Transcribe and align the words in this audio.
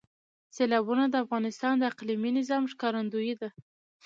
سیلابونه 0.55 1.03
د 1.09 1.15
افغانستان 1.23 1.73
د 1.77 1.83
اقلیمي 1.91 2.31
نظام 2.39 2.63
ښکارندوی 2.71 3.31
ده. 3.41 3.49